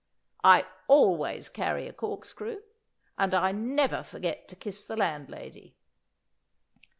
[0.43, 2.61] I always carry a corkscrew,
[3.19, 5.75] and I never forget to kiss the landlady.